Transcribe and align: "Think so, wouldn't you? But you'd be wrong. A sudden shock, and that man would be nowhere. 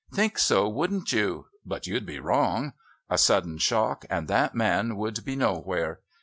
"Think 0.11 0.39
so, 0.39 0.67
wouldn't 0.67 1.13
you? 1.13 1.45
But 1.63 1.85
you'd 1.85 2.07
be 2.07 2.17
wrong. 2.19 2.73
A 3.07 3.19
sudden 3.19 3.59
shock, 3.59 4.03
and 4.09 4.27
that 4.27 4.55
man 4.55 4.95
would 4.95 5.23
be 5.23 5.35
nowhere. 5.35 5.99